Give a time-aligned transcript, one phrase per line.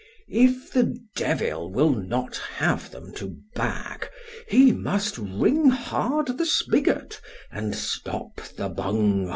[0.31, 4.09] If the devil will not have them to bag,
[4.47, 9.29] he must wring hard the spigot, and stop the bung hole.